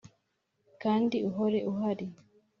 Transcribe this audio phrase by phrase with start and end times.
[0.81, 2.05] kandi uhore uhari